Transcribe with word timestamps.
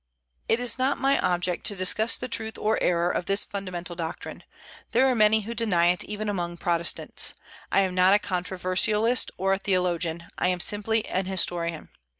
It 0.49 0.59
is 0.59 0.79
not 0.79 0.97
my 0.97 1.19
object 1.19 1.63
to 1.67 1.75
discuss 1.75 2.17
the 2.17 2.27
truth 2.27 2.57
or 2.57 2.81
error 2.81 3.11
of 3.11 3.27
this 3.27 3.43
fundamental 3.43 3.95
doctrine. 3.95 4.41
There 4.93 5.05
are 5.05 5.13
many 5.13 5.41
who 5.41 5.53
deny 5.53 5.89
it, 5.91 6.03
even 6.05 6.27
among 6.27 6.57
Protestants. 6.57 7.35
I 7.71 7.81
am 7.81 7.93
not 7.93 8.15
a 8.15 8.17
controversialist, 8.17 9.29
or 9.37 9.53
a 9.53 9.59
theologian: 9.59 10.25
I 10.39 10.47
am 10.47 10.59
simply 10.59 11.05
an 11.05 11.27
historian. 11.27 11.89